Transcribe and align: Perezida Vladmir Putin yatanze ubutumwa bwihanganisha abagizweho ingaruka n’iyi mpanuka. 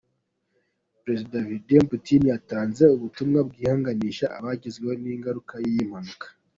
Perezida 1.03 1.35
Vladmir 1.47 1.83
Putin 1.91 2.21
yatanze 2.33 2.83
ubutumwa 2.95 3.39
bwihanganisha 3.47 4.25
abagizweho 4.37 5.01
ingaruka 5.15 5.53
n’iyi 5.59 5.85
mpanuka. 5.91 6.25